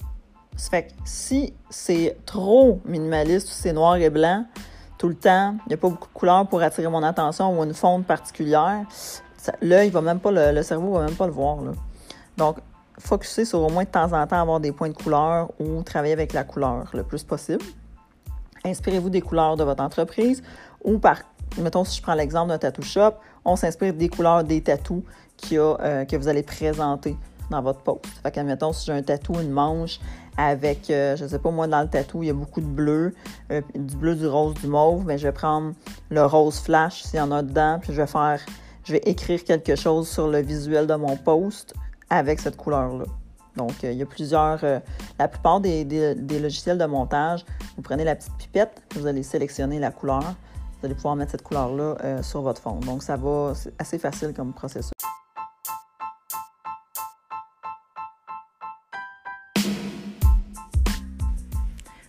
Ça 0.56 0.70
fait 0.70 0.82
que 0.84 0.92
si 1.04 1.52
c'est 1.68 2.16
trop 2.25 2.80
minimaliste 2.86 3.48
ou 3.48 3.52
c'est 3.52 3.72
noir 3.72 3.96
et 3.96 4.10
blanc 4.10 4.46
tout 4.98 5.08
le 5.08 5.14
temps, 5.14 5.56
il 5.66 5.68
n'y 5.68 5.75
a 5.75 5.76
pas 5.76 5.90
beaucoup 5.90 6.08
de 6.08 6.14
couleurs 6.14 6.48
pour 6.48 6.62
attirer 6.62 6.88
mon 6.88 7.02
attention 7.02 7.58
ou 7.58 7.62
une 7.62 7.75
fonte 7.75 8.06
particulière, 8.06 8.86
l'œil 9.60 9.90
va 9.90 10.00
même 10.00 10.18
pas, 10.18 10.30
le, 10.30 10.62
cerveau 10.62 10.92
va 10.92 11.04
même 11.04 11.14
pas 11.14 11.26
le 11.26 11.32
voir. 11.32 11.58
Donc, 12.38 12.56
focuser 12.98 13.44
sur 13.44 13.60
au 13.60 13.68
moins 13.68 13.84
de 13.84 13.90
temps 13.90 14.12
en 14.12 14.26
temps 14.26 14.40
avoir 14.40 14.58
des 14.58 14.72
points 14.72 14.88
de 14.88 14.94
couleur 14.94 15.50
ou 15.60 15.82
travailler 15.82 16.14
avec 16.14 16.32
la 16.32 16.44
couleur 16.44 16.90
le 16.94 17.02
plus 17.02 17.22
possible. 17.22 17.62
Inspirez-vous 18.64 19.10
des 19.10 19.20
couleurs 19.20 19.56
de 19.56 19.64
votre 19.64 19.82
entreprise 19.82 20.42
ou 20.82 20.98
par, 20.98 21.18
mettons 21.58 21.84
si 21.84 21.98
je 21.98 22.02
prends 22.02 22.14
l'exemple 22.14 22.48
d'un 22.48 22.58
tattoo 22.58 22.82
shop, 22.82 23.12
on 23.44 23.54
s'inspire 23.56 23.92
des 23.92 24.08
couleurs 24.08 24.44
des 24.44 24.62
tattoos 24.62 25.04
euh, 25.52 26.06
que 26.06 26.16
vous 26.16 26.28
allez 26.28 26.42
présenter 26.42 27.16
dans 27.50 27.62
votre 27.62 27.80
post. 27.80 28.06
Fait 28.22 28.30
que, 28.30 28.40
mettons, 28.40 28.72
si 28.72 28.86
j'ai 28.86 28.92
un 28.92 29.02
tatou, 29.02 29.34
une 29.40 29.50
manche, 29.50 30.00
avec, 30.36 30.90
euh, 30.90 31.16
je 31.16 31.26
sais 31.26 31.38
pas, 31.38 31.50
moi, 31.50 31.66
dans 31.66 31.82
le 31.82 31.88
tatou, 31.88 32.22
il 32.22 32.26
y 32.26 32.30
a 32.30 32.34
beaucoup 32.34 32.60
de 32.60 32.66
bleu, 32.66 33.14
euh, 33.50 33.62
du 33.74 33.96
bleu, 33.96 34.14
du 34.14 34.26
rose, 34.26 34.54
du 34.54 34.66
mauve, 34.66 35.04
mais 35.06 35.18
je 35.18 35.26
vais 35.26 35.32
prendre 35.32 35.72
le 36.10 36.24
rose 36.24 36.58
flash 36.58 37.02
s'il 37.02 37.18
y 37.18 37.22
en 37.22 37.32
a 37.32 37.42
dedans, 37.42 37.78
puis 37.80 37.92
je 37.92 38.00
vais 38.00 38.06
faire, 38.06 38.40
je 38.84 38.92
vais 38.92 39.02
écrire 39.04 39.42
quelque 39.44 39.76
chose 39.76 40.08
sur 40.08 40.28
le 40.28 40.40
visuel 40.40 40.86
de 40.86 40.94
mon 40.94 41.16
post 41.16 41.74
avec 42.10 42.40
cette 42.40 42.56
couleur-là. 42.56 43.04
Donc, 43.56 43.72
il 43.82 43.94
y 43.94 44.02
a 44.02 44.06
plusieurs, 44.06 44.62
la 45.18 45.28
plupart 45.28 45.60
des, 45.60 45.86
des, 45.86 46.38
logiciels 46.38 46.76
de 46.76 46.84
montage, 46.84 47.42
vous 47.76 47.82
prenez 47.82 48.04
la 48.04 48.14
petite 48.14 48.36
pipette, 48.36 48.82
vous 48.94 49.06
allez 49.06 49.22
sélectionner 49.22 49.78
la 49.78 49.90
couleur, 49.90 50.20
vous 50.20 50.84
allez 50.84 50.94
pouvoir 50.94 51.16
mettre 51.16 51.30
cette 51.30 51.42
couleur-là 51.42 52.22
sur 52.22 52.42
votre 52.42 52.60
fond. 52.60 52.80
Donc, 52.80 53.02
ça 53.02 53.16
va, 53.16 53.52
c'est 53.54 53.72
assez 53.78 53.98
facile 53.98 54.34
comme 54.34 54.52
processus. 54.52 54.95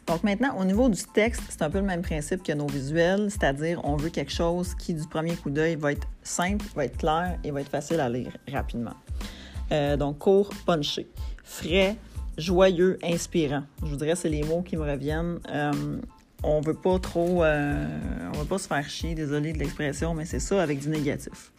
Donc 0.08 0.24
maintenant, 0.24 0.58
au 0.58 0.64
niveau 0.64 0.88
du 0.88 1.04
texte, 1.04 1.42
c'est 1.50 1.62
un 1.62 1.70
peu 1.70 1.80
le 1.80 1.86
même 1.86 2.02
principe 2.02 2.42
que 2.42 2.54
nos 2.54 2.68
visuels, 2.68 3.30
c'est-à-dire 3.30 3.82
on 3.84 3.98
veut 3.98 4.10
quelque 4.10 4.32
chose 4.32 4.74
qui, 4.74 4.94
du 4.94 5.06
premier 5.06 5.36
coup 5.36 5.50
d'œil, 5.50 5.76
va 5.76 5.92
être 5.92 6.08
simple, 6.24 6.66
va 6.76 6.86
être 6.86 6.98
clair 6.98 7.38
et 7.44 7.52
va 7.52 7.60
être 7.60 7.70
facile 7.70 8.00
à 8.00 8.08
lire 8.08 8.32
rapidement. 8.50 8.96
Euh, 9.74 9.98
donc 9.98 10.20
court, 10.20 10.50
punché, 10.66 11.08
frais, 11.44 11.98
joyeux, 12.38 12.98
inspirant. 13.04 13.64
Je 13.84 13.88
vous 13.88 13.98
dirais, 13.98 14.16
c'est 14.16 14.30
les 14.30 14.44
mots 14.44 14.62
qui 14.62 14.78
me 14.78 14.90
reviennent. 14.90 15.40
Euh, 15.50 16.00
on 16.42 16.62
veut 16.62 16.74
pas 16.74 17.00
trop, 17.00 17.44
euh, 17.44 17.86
on 18.34 18.38
veut 18.38 18.46
pas 18.46 18.60
se 18.60 18.68
faire 18.68 18.90
chier, 18.90 19.14
désolé 19.14 19.52
de 19.52 19.60
l'expression, 19.60 20.14
mais 20.14 20.24
c'est 20.24 20.40
ça 20.40 20.64
avec 20.64 20.80
du 20.80 20.88
négatif. 20.88 21.52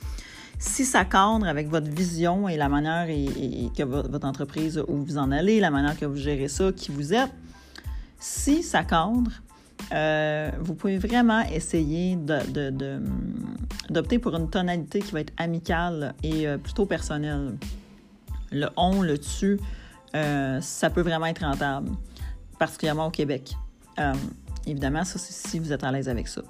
Si 0.59 0.87
ça 0.87 1.05
cadre 1.05 1.47
avec 1.47 1.69
votre 1.69 1.91
vision 1.91 2.49
et 2.49 2.57
la 2.57 2.71
manière 2.71 3.07
que 3.07 3.83
votre 3.83 4.27
entreprise, 4.27 4.83
où 4.89 5.05
vous 5.05 5.19
en 5.19 5.31
allez, 5.33 5.61
la 5.61 5.71
manière 5.71 5.99
que 5.99 6.07
vous 6.07 6.17
gérez 6.17 6.49
ça, 6.49 6.73
qui 6.73 6.91
vous 6.91 7.13
êtes, 7.13 7.31
si 8.19 8.63
ça 8.63 8.85
cadre, 8.85 9.31
euh, 9.93 10.51
vous 10.61 10.75
pouvez 10.75 10.99
vraiment 10.99 11.41
essayer 11.43 12.17
d'opter 13.91 14.19
pour 14.19 14.35
une 14.35 14.51
tonalité 14.51 15.01
qui 15.01 15.13
va 15.13 15.21
être 15.21 15.33
amicale 15.37 16.15
et 16.23 16.47
euh, 16.47 16.59
plutôt 16.59 16.87
personnelle. 16.87 17.55
Le 18.51 18.69
on, 18.77 19.03
le 19.03 19.19
tu, 19.19 19.59
euh, 20.15 20.61
ça 20.61 20.91
peut 20.91 21.01
vraiment 21.01 21.27
être 21.27 21.45
rentable, 21.45 21.91
particulièrement 22.59 23.07
au 23.07 23.11
Québec. 23.11 23.55
évidemment, 24.67 25.05
ça, 25.05 25.19
c'est 25.19 25.49
si 25.49 25.59
vous 25.59 25.73
êtes 25.73 25.85
à 25.85 25.91
l'aise 25.91 26.09
avec 26.09 26.29
ça. 26.29 26.43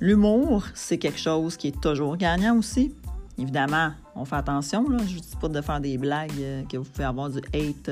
L'humour, 0.00 0.64
c'est 0.74 0.98
quelque 0.98 1.18
chose 1.18 1.56
qui 1.56 1.68
est 1.68 1.80
toujours 1.80 2.16
gagnant 2.16 2.56
aussi. 2.56 2.94
Évidemment, 3.38 3.92
on 4.14 4.24
fait 4.24 4.36
attention. 4.36 4.88
Là. 4.88 4.98
Je 5.06 5.14
ne 5.14 5.20
dis 5.20 5.36
pas 5.40 5.48
de 5.48 5.60
faire 5.60 5.80
des 5.80 5.96
blagues 5.96 6.66
que 6.68 6.76
vous 6.76 6.84
pouvez 6.84 7.04
avoir 7.04 7.30
du 7.30 7.38
hate 7.54 7.90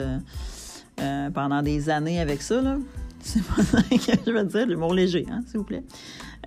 pendant 1.33 1.63
des 1.63 1.89
années 1.89 2.21
avec 2.21 2.43
ça. 2.43 2.61
C'est 3.21 3.43
pas 3.43 3.63
ça 3.63 3.83
que 3.91 3.97
je 4.27 4.31
veux 4.31 4.45
dire, 4.45 4.67
l'humour 4.67 4.95
léger, 4.95 5.27
hein, 5.31 5.43
s'il 5.47 5.59
vous 5.59 5.65
plaît. 5.65 5.85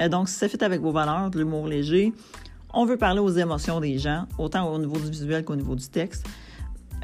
Euh, 0.02 0.10
donc, 0.10 0.30
si 0.30 0.36
ça 0.36 0.48
fait 0.48 0.62
avec 0.64 0.82
vos 0.82 0.92
valeurs, 0.92 1.30
l'humour 1.32 1.68
léger, 1.68 2.14
on 2.74 2.86
veut 2.86 2.98
parler 2.98 3.20
aux 3.20 3.30
émotions 3.30 3.80
des 3.80 3.98
gens, 3.98 4.28
autant 4.38 4.72
au 4.72 4.78
niveau 4.78 4.98
du 4.98 5.10
visuel 5.10 5.44
qu'au 5.44 5.56
niveau 5.56 5.76
du 5.76 5.88
texte. 5.88 6.26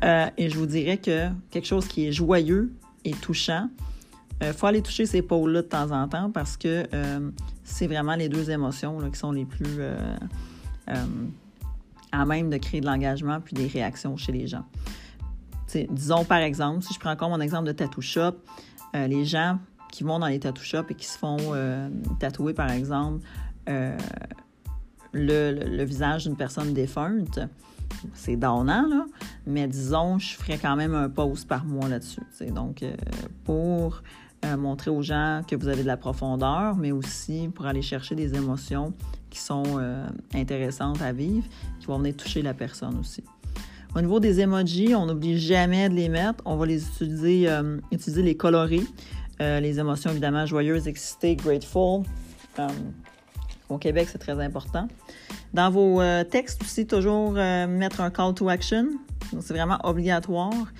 Euh, 0.04 0.28
et 0.38 0.50
je 0.50 0.58
vous 0.58 0.66
dirais 0.66 0.98
que 0.98 1.28
quelque 1.50 1.66
chose 1.66 1.88
qui 1.88 2.08
est 2.08 2.12
joyeux 2.12 2.74
et 3.04 3.12
touchant, 3.12 3.70
il 4.40 4.48
euh, 4.48 4.54
faut 4.54 4.68
aller 4.68 4.82
toucher 4.82 5.06
ces 5.06 5.22
pôles-là 5.22 5.64
de 5.64 5.68
temps 5.68 5.92
en 5.92 6.08
temps 6.08 6.30
parce 6.32 6.58
que 6.58 6.86
c'est 7.64 7.88
vraiment 7.88 8.16
les 8.16 8.30
deux 8.30 8.52
émotions 8.52 9.00
qui 9.10 9.20
sont 9.20 9.32
les 9.32 9.46
plus 9.46 9.82
à 12.12 12.26
même 12.26 12.50
de 12.50 12.58
créer 12.58 12.80
de 12.80 12.86
l'engagement 12.86 13.42
puis 13.42 13.54
des 13.54 13.68
réactions 13.68 14.16
chez 14.16 14.32
les 14.32 14.48
gens. 14.48 14.64
disons 15.90 16.24
par 16.24 16.40
exemple, 16.40 16.84
si 16.84 16.94
je 16.94 17.00
prends 17.00 17.12
encore 17.12 17.30
mon 17.30 17.42
exemple 17.42 17.66
de 17.66 17.72
Tattoo 17.72 18.02
Shop, 18.02 18.36
euh, 18.96 19.08
les 19.08 19.26
gens 19.26 19.60
qui 19.92 20.04
vont 20.04 20.20
dans 20.20 20.28
les 20.28 20.40
tattoo 20.40 20.62
shops 20.62 20.92
et 20.92 20.96
qui 20.96 21.06
se 21.06 21.18
font 21.18 21.38
euh, 21.40 21.90
tatouer, 22.20 22.54
par 22.54 22.72
exemple, 22.72 23.26
euh, 23.70 23.98
le, 25.14 25.84
visage 25.84 26.26
d'une 26.26 26.36
personne 26.36 26.74
défunte, 26.74 27.40
c'est 28.14 28.36
donnant, 28.36 28.86
là, 28.88 29.06
mais 29.46 29.68
disons, 29.68 30.20
je 30.20 30.36
ferais 30.36 30.58
quand 30.58 30.76
même 30.76 30.94
un 30.94 31.10
post 31.10 31.48
par 31.48 31.66
mois 31.66 31.88
là-dessus. 31.88 32.22
Donc, 32.52 32.84
pour 33.46 34.04
montrer 34.58 34.92
aux 34.92 35.02
gens 35.02 35.42
que 35.48 35.56
vous 35.56 35.68
avez 35.68 35.82
de 35.82 35.88
la 35.88 35.98
profondeur, 35.98 36.76
mais 36.76 36.92
aussi 36.92 37.50
pour 37.54 37.66
aller 37.66 37.82
chercher 37.82 38.14
des 38.14 38.36
émotions 38.36 38.94
qui 39.30 39.40
sont 39.40 40.04
intéressantes 40.34 41.02
à 41.02 41.14
vivre, 41.14 41.48
qui 41.80 41.88
vont 41.88 41.98
venir 41.98 42.16
toucher 42.16 42.42
la 42.42 42.54
personne 42.54 43.00
aussi. 43.00 43.24
Au 43.96 44.02
niveau 44.02 44.20
des 44.20 44.40
emojis, 44.40 44.94
on 44.96 45.06
n'oublie 45.06 45.40
jamais 45.40 45.90
de 45.90 45.96
les 45.96 46.10
mettre. 46.10 46.44
On 46.46 46.56
va 46.56 46.66
les 46.66 46.86
utiliser, 46.86 47.50
euh, 47.50 47.78
utiliser 47.92 48.22
les 48.22 48.36
colorés. 48.36 48.84
Euh, 49.42 49.60
les 49.60 49.80
émotions, 49.80 50.12
évidemment, 50.12 50.46
joyeuses, 50.46 50.88
excitées, 50.88 51.36
grateful. 51.36 52.04
Euh, 52.60 52.68
au 53.70 53.78
Québec, 53.78 54.08
c'est 54.12 54.18
très 54.18 54.40
important. 54.44 54.88
Dans 55.54 55.70
vos 55.70 56.02
textes 56.30 56.62
aussi, 56.62 56.86
toujours 56.86 57.32
mettre 57.32 58.02
un 58.02 58.10
call 58.10 58.34
to 58.34 58.50
action. 58.50 58.88
C'est 59.40 59.54
vraiment 59.54 59.80
obligatoire. 59.84 60.72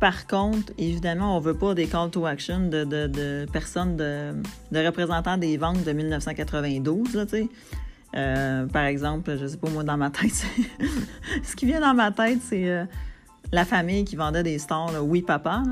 Par 0.00 0.26
contre, 0.28 0.72
évidemment, 0.78 1.36
on 1.36 1.40
ne 1.40 1.44
veut 1.44 1.58
pas 1.58 1.74
des 1.74 1.86
call 1.86 2.10
to 2.10 2.24
action 2.26 2.68
de, 2.68 3.46
personnes, 3.52 3.96
de, 3.96 4.86
représentants 4.86 5.36
des 5.36 5.56
ventes 5.56 5.82
de 5.84 5.92
1992. 5.92 7.14
Là, 7.14 7.24
euh, 8.16 8.66
par 8.66 8.84
exemple, 8.84 9.36
je 9.38 9.46
sais 9.46 9.56
pas, 9.56 9.68
moi, 9.70 9.84
dans 9.84 9.96
ma 9.96 10.10
tête, 10.10 10.44
ce 11.42 11.56
qui 11.56 11.66
vient 11.66 11.80
dans 11.80 11.94
ma 11.94 12.10
tête, 12.10 12.38
c'est 12.42 12.68
euh, 12.68 12.84
la 13.52 13.64
famille 13.64 14.04
qui 14.04 14.16
vendait 14.16 14.42
des 14.42 14.58
stores, 14.58 14.92
oui, 15.02 15.22
papa. 15.22 15.62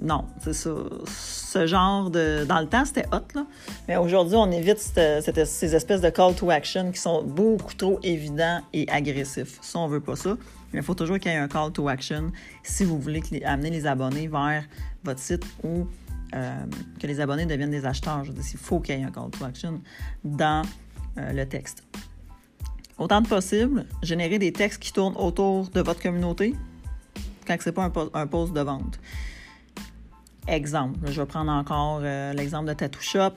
Non, 0.00 0.26
c'est 0.42 0.52
ça. 0.52 0.70
Ce 1.06 1.66
genre 1.66 2.10
de. 2.10 2.44
Dans 2.46 2.60
le 2.60 2.66
temps, 2.66 2.84
c'était 2.84 3.06
hot, 3.12 3.26
là. 3.34 3.46
Mais 3.88 3.96
aujourd'hui, 3.96 4.36
on 4.36 4.50
évite 4.50 4.78
ces 4.78 5.74
espèces 5.74 6.02
de 6.02 6.10
call 6.10 6.34
to 6.34 6.50
action 6.50 6.92
qui 6.92 7.00
sont 7.00 7.22
beaucoup 7.22 7.74
trop 7.74 7.98
évidents 8.02 8.60
et 8.72 8.88
agressifs. 8.90 9.58
Ça, 9.62 9.78
on 9.78 9.88
veut 9.88 10.00
pas 10.00 10.16
ça. 10.16 10.36
Mais 10.72 10.80
il 10.80 10.84
faut 10.84 10.94
toujours 10.94 11.18
qu'il 11.18 11.32
y 11.32 11.34
ait 11.34 11.38
un 11.38 11.48
call 11.48 11.72
to 11.72 11.88
action 11.88 12.30
si 12.62 12.84
vous 12.84 12.98
voulez 12.98 13.22
amener 13.44 13.70
les 13.70 13.86
abonnés 13.86 14.28
vers 14.28 14.64
votre 15.04 15.20
site 15.20 15.46
ou 15.62 15.86
euh, 16.34 16.64
que 17.00 17.06
les 17.06 17.20
abonnés 17.20 17.46
deviennent 17.46 17.70
des 17.70 17.86
acheteurs. 17.86 18.24
Je 18.24 18.32
veux 18.32 18.36
dire, 18.36 18.44
il 18.52 18.58
faut 18.58 18.80
qu'il 18.80 18.98
y 18.98 19.00
ait 19.00 19.04
un 19.04 19.10
call 19.10 19.30
to 19.30 19.44
action 19.44 19.80
dans 20.24 20.62
euh, 21.18 21.32
le 21.32 21.46
texte. 21.46 21.82
Autant 22.98 23.20
de 23.20 23.28
possible, 23.28 23.86
générer 24.02 24.38
des 24.38 24.52
textes 24.52 24.82
qui 24.82 24.92
tournent 24.92 25.16
autour 25.16 25.68
de 25.68 25.80
votre 25.80 26.00
communauté 26.00 26.54
quand 27.46 27.56
ce 27.60 27.68
n'est 27.68 27.74
pas 27.74 27.92
un, 28.14 28.26
post 28.26 28.52
de 28.52 28.60
vente. 28.60 28.98
Exemple, 30.48 30.98
je 31.04 31.20
vais 31.20 31.26
prendre 31.26 31.52
encore 31.52 32.00
euh, 32.02 32.32
l'exemple 32.32 32.68
de 32.68 32.72
Tattoo 32.72 33.00
Shop. 33.00 33.32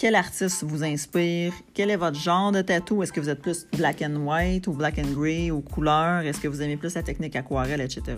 Quel 0.00 0.14
artiste 0.14 0.64
vous 0.64 0.82
inspire? 0.82 1.52
Quel 1.74 1.90
est 1.90 1.96
votre 1.96 2.18
genre 2.18 2.52
de 2.52 2.62
tatou? 2.62 3.02
Est-ce 3.02 3.12
que 3.12 3.20
vous 3.20 3.28
êtes 3.28 3.42
plus 3.42 3.66
black 3.76 4.00
and 4.00 4.16
white 4.16 4.66
ou 4.66 4.72
black 4.72 4.98
and 4.98 5.12
gray 5.12 5.50
ou 5.50 5.60
couleur? 5.60 6.20
Est-ce 6.20 6.40
que 6.40 6.48
vous 6.48 6.62
aimez 6.62 6.78
plus 6.78 6.94
la 6.94 7.02
technique 7.02 7.36
aquarelle, 7.36 7.82
etc.? 7.82 8.16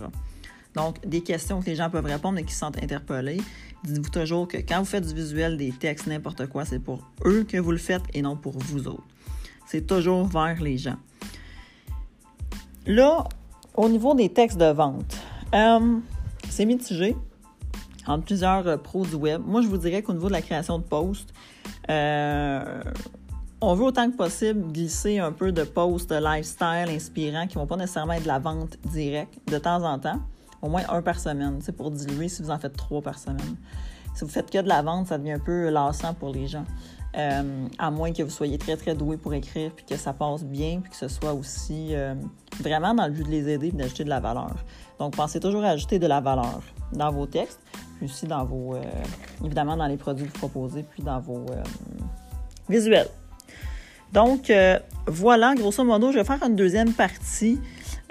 Donc, 0.75 1.05
des 1.05 1.21
questions 1.21 1.61
que 1.61 1.65
les 1.65 1.75
gens 1.75 1.89
peuvent 1.89 2.05
répondre 2.05 2.37
et 2.39 2.43
qui 2.45 2.53
se 2.53 2.59
sentent 2.59 2.81
interpellés. 2.81 3.41
Dites-vous 3.83 4.09
toujours 4.09 4.47
que 4.47 4.57
quand 4.57 4.79
vous 4.79 4.85
faites 4.85 5.05
du 5.05 5.13
visuel, 5.13 5.57
des 5.57 5.71
textes, 5.71 6.07
n'importe 6.07 6.47
quoi, 6.47 6.63
c'est 6.63 6.79
pour 6.79 7.03
eux 7.25 7.43
que 7.43 7.57
vous 7.57 7.71
le 7.71 7.77
faites 7.77 8.03
et 8.13 8.21
non 8.21 8.37
pour 8.37 8.57
vous 8.57 8.87
autres. 8.87 9.03
C'est 9.65 9.85
toujours 9.85 10.25
vers 10.25 10.61
les 10.61 10.77
gens. 10.77 10.97
Là, 12.85 13.25
au 13.75 13.89
niveau 13.89 14.13
des 14.13 14.29
textes 14.29 14.57
de 14.57 14.71
vente, 14.71 15.17
euh, 15.53 15.99
c'est 16.49 16.65
mitigé 16.65 17.15
entre 18.07 18.25
plusieurs 18.25 18.67
euh, 18.67 18.77
pros 18.77 19.05
du 19.05 19.15
web. 19.15 19.41
Moi, 19.45 19.61
je 19.61 19.67
vous 19.67 19.77
dirais 19.77 20.01
qu'au 20.01 20.13
niveau 20.13 20.27
de 20.27 20.33
la 20.33 20.41
création 20.41 20.77
de 20.77 20.83
posts, 20.83 21.33
euh, 21.89 22.81
on 23.61 23.73
veut 23.75 23.85
autant 23.85 24.09
que 24.11 24.15
possible 24.15 24.71
glisser 24.71 25.19
un 25.19 25.31
peu 25.31 25.51
de 25.51 25.63
posts 25.63 26.11
lifestyle 26.11 26.89
inspirants 26.89 27.47
qui 27.47 27.57
ne 27.57 27.61
vont 27.61 27.67
pas 27.67 27.77
nécessairement 27.77 28.13
être 28.13 28.23
de 28.23 28.27
la 28.27 28.39
vente 28.39 28.77
directe 28.91 29.33
de 29.47 29.57
temps 29.57 29.83
en 29.83 29.99
temps 29.99 30.19
au 30.63 30.69
moins 30.69 30.83
un 30.89 31.01
par 31.03 31.19
semaine. 31.19 31.59
C'est 31.61 31.75
pour 31.75 31.91
diluer 31.91 32.29
si 32.29 32.41
vous 32.41 32.49
en 32.49 32.57
faites 32.57 32.75
trois 32.75 33.01
par 33.01 33.19
semaine. 33.19 33.57
Si 34.15 34.23
vous 34.23 34.31
faites 34.31 34.49
que 34.49 34.59
de 34.59 34.67
la 34.67 34.81
vente, 34.81 35.07
ça 35.07 35.17
devient 35.17 35.33
un 35.33 35.39
peu 35.39 35.69
lassant 35.69 36.13
pour 36.13 36.31
les 36.31 36.47
gens. 36.47 36.65
Euh, 37.15 37.67
à 37.77 37.91
moins 37.91 38.11
que 38.11 38.23
vous 38.23 38.29
soyez 38.31 38.57
très, 38.57 38.75
très 38.75 38.95
doué 38.95 39.17
pour 39.17 39.33
écrire, 39.35 39.71
puis 39.75 39.85
que 39.85 39.97
ça 39.97 40.13
passe 40.13 40.43
bien, 40.43 40.79
puis 40.81 40.89
que 40.89 40.97
ce 40.97 41.07
soit 41.07 41.33
aussi 41.33 41.89
euh, 41.91 42.15
vraiment 42.59 42.95
dans 42.95 43.05
le 43.05 43.11
but 43.11 43.23
de 43.23 43.29
les 43.29 43.49
aider 43.49 43.67
et 43.67 43.71
d'ajouter 43.71 44.03
de 44.03 44.09
la 44.09 44.19
valeur. 44.19 44.55
Donc, 44.97 45.15
pensez 45.15 45.39
toujours 45.39 45.63
à 45.63 45.69
ajouter 45.69 45.99
de 45.99 46.07
la 46.07 46.21
valeur 46.21 46.61
dans 46.91 47.11
vos 47.11 47.27
textes, 47.27 47.59
puis 47.97 48.05
aussi 48.05 48.25
dans 48.25 48.45
vos, 48.45 48.75
euh, 48.75 48.81
évidemment, 49.43 49.77
dans 49.77 49.85
les 49.85 49.97
produits 49.97 50.25
que 50.25 50.31
vous 50.31 50.39
proposez, 50.39 50.83
puis 50.83 51.03
dans 51.03 51.19
vos 51.19 51.45
visuels. 52.67 53.09
Donc, 54.11 54.51
voilà, 55.05 55.53
grosso 55.55 55.83
modo, 55.83 56.11
je 56.11 56.19
vais 56.19 56.23
faire 56.23 56.41
une 56.43 56.55
deuxième 56.55 56.93
partie 56.93 57.59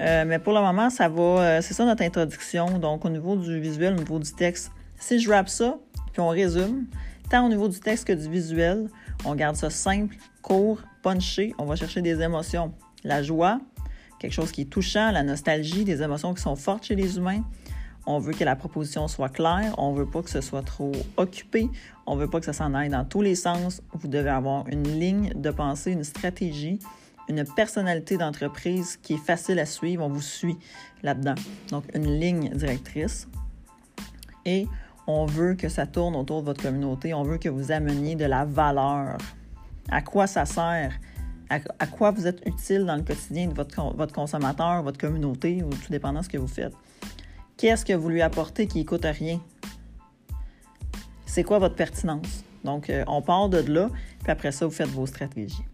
euh, 0.02 0.24
mais 0.26 0.40
pour 0.40 0.52
le 0.52 0.60
moment, 0.60 0.90
ça 0.90 1.08
va. 1.08 1.22
Euh, 1.22 1.60
c'est 1.62 1.74
ça 1.74 1.84
notre 1.84 2.02
introduction. 2.02 2.78
Donc, 2.78 3.04
au 3.04 3.08
niveau 3.08 3.36
du 3.36 3.60
visuel, 3.60 3.94
au 3.94 3.98
niveau 3.98 4.18
du 4.18 4.32
texte, 4.32 4.72
si 4.98 5.20
je 5.20 5.30
rappe 5.30 5.48
ça, 5.48 5.78
puis 6.12 6.20
on 6.20 6.28
résume, 6.28 6.86
tant 7.30 7.46
au 7.46 7.48
niveau 7.48 7.68
du 7.68 7.78
texte 7.78 8.08
que 8.08 8.12
du 8.12 8.28
visuel, 8.28 8.88
on 9.24 9.36
garde 9.36 9.54
ça 9.54 9.70
simple, 9.70 10.16
court, 10.42 10.80
punché. 11.02 11.54
On 11.58 11.66
va 11.66 11.76
chercher 11.76 12.02
des 12.02 12.20
émotions. 12.20 12.72
La 13.04 13.22
joie, 13.22 13.60
quelque 14.18 14.32
chose 14.32 14.50
qui 14.50 14.62
est 14.62 14.70
touchant, 14.70 15.12
la 15.12 15.22
nostalgie, 15.22 15.84
des 15.84 16.02
émotions 16.02 16.34
qui 16.34 16.42
sont 16.42 16.56
fortes 16.56 16.84
chez 16.84 16.96
les 16.96 17.16
humains. 17.16 17.42
On 18.04 18.18
veut 18.18 18.32
que 18.32 18.42
la 18.42 18.56
proposition 18.56 19.06
soit 19.06 19.28
claire, 19.28 19.72
on 19.78 19.92
veut 19.92 20.06
pas 20.06 20.22
que 20.22 20.30
ce 20.30 20.40
soit 20.40 20.62
trop 20.62 20.90
occupé, 21.16 21.68
on 22.06 22.16
veut 22.16 22.28
pas 22.28 22.40
que 22.40 22.46
ça 22.46 22.52
s'en 22.52 22.74
aille 22.74 22.88
dans 22.88 23.04
tous 23.04 23.22
les 23.22 23.36
sens. 23.36 23.80
Vous 23.92 24.08
devez 24.08 24.30
avoir 24.30 24.66
une 24.66 24.82
ligne 24.98 25.32
de 25.36 25.50
pensée, 25.50 25.92
une 25.92 26.02
stratégie 26.02 26.80
une 27.36 27.44
personnalité 27.54 28.16
d'entreprise 28.16 28.98
qui 29.02 29.14
est 29.14 29.24
facile 29.24 29.58
à 29.58 29.66
suivre. 29.66 30.04
On 30.04 30.08
vous 30.08 30.22
suit 30.22 30.58
là-dedans. 31.02 31.34
Donc, 31.70 31.84
une 31.94 32.18
ligne 32.18 32.50
directrice. 32.50 33.28
et 34.44 34.66
on 35.06 35.26
veut 35.26 35.54
que 35.54 35.68
ça 35.68 35.86
tourne 35.86 36.14
autour 36.14 36.40
de 36.40 36.46
votre 36.46 36.62
communauté. 36.62 37.12
On 37.12 37.22
veut 37.22 37.38
que 37.38 37.48
vous 37.48 37.72
ameniez 37.72 38.14
de 38.14 38.24
la 38.24 38.44
valeur. 38.44 39.18
À 39.90 40.00
quoi 40.00 40.26
ça 40.26 40.44
sert? 40.44 40.92
À, 41.50 41.86
quoi 41.86 42.12
vous 42.12 42.26
êtes 42.26 42.40
utile 42.46 42.86
dans 42.86 42.96
le 42.96 43.02
quotidien 43.02 43.48
de 43.48 43.52
votre, 43.52 43.94
votre 43.94 44.14
consommateur, 44.14 44.82
votre 44.82 44.98
communauté, 44.98 45.62
ou 45.62 45.68
tout 45.68 45.90
dépendant 45.90 46.20
de 46.20 46.24
ce 46.24 46.30
que 46.30 46.38
vous 46.38 46.48
faites? 46.48 46.72
Qu'est-ce 47.58 47.84
que 47.84 47.92
vous 47.92 48.08
lui 48.08 48.22
apportez 48.22 48.66
qui 48.66 48.78
ne 48.78 48.84
coûte 48.84 49.04
rien? 49.04 49.38
C'est 51.26 51.42
quoi 51.42 51.58
votre 51.58 51.74
pertinence? 51.74 52.44
Donc, 52.64 52.88
euh, 52.88 53.04
on 53.06 53.20
part 53.20 53.50
de 53.50 53.58
là, 53.58 53.90
puis 54.22 54.32
après 54.32 54.50
ça, 54.50 54.64
vous 54.64 54.72
faites 54.72 54.88
vos 54.88 55.06
stratégies. 55.06 55.64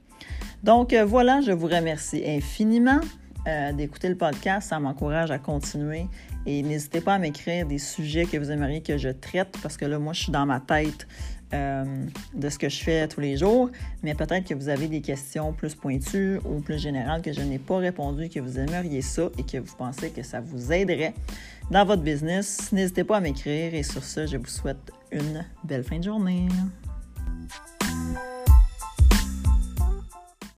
Donc, 0.63 0.93
euh, 0.93 1.05
voilà, 1.05 1.41
je 1.41 1.53
vous 1.53 1.67
remercie 1.67 2.23
infiniment 2.27 3.01
euh, 3.47 3.73
d'écouter 3.73 4.09
le 4.09 4.17
podcast. 4.17 4.69
Ça 4.69 4.81
m'encourage 4.81 5.31
à 5.31 5.39
continuer. 5.39 6.07
Et 6.47 6.63
n'hésitez 6.63 7.01
pas 7.01 7.15
à 7.15 7.19
m'écrire 7.19 7.67
des 7.67 7.79
sujets 7.79 8.25
que 8.25 8.37
vous 8.37 8.51
aimeriez 8.51 8.81
que 8.83 8.97
je 8.97 9.09
traite, 9.09 9.57
parce 9.63 9.77
que 9.77 9.85
là, 9.85 9.99
moi, 9.99 10.13
je 10.13 10.23
suis 10.23 10.33
dans 10.33 10.47
ma 10.47 10.61
tête 10.61 11.07
de 11.51 12.49
ce 12.51 12.59
que 12.59 12.69
je 12.69 12.83
fais 12.83 13.09
tous 13.09 13.21
les 13.21 13.39
jours, 13.39 13.71
mais 14.03 14.15
peut-être 14.15 14.47
que 14.47 14.53
vous 14.53 14.69
avez 14.69 14.87
des 14.87 15.01
questions 15.01 15.55
plus 15.55 15.75
pointues 15.75 16.39
ou 16.45 16.61
plus 16.61 16.79
générales 16.79 17.23
que 17.23 17.33
je 17.33 17.41
n'ai 17.41 17.59
pas 17.59 17.79
répondu, 17.79 18.29
que 18.29 18.39
vous 18.39 18.59
aimeriez 18.59 19.01
ça 19.01 19.31
et 19.39 19.43
que 19.45 19.57
vous 19.57 19.75
pensez 19.77 20.11
que 20.11 20.23
ça 20.23 20.41
vous 20.41 20.73
aiderait 20.73 21.15
dans 21.71 21.87
votre 21.87 22.03
business. 22.03 22.71
N'hésitez 22.73 23.05
pas 23.05 23.17
à 23.17 23.21
m'écrire 23.21 23.75
et 23.75 23.83
sur 23.83 24.05
ce, 24.05 24.27
je 24.27 24.37
vous 24.37 24.47
souhaite 24.47 24.93
une 25.11 25.45
belle 25.65 25.85
fin 25.85 25.99
de 25.99 26.05
journée. 26.05 26.49